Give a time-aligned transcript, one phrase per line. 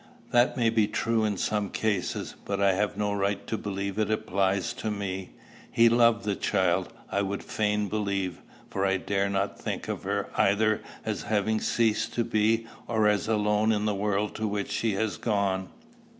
[0.31, 4.09] "That may be true in some cases, but I have no right to believe it
[4.09, 5.29] applies to me.
[5.71, 8.41] He loved the child, I would fain believe;
[8.71, 13.27] for I dare not think of her either as having ceased to be, or as
[13.27, 15.69] alone in the world to which she has gone.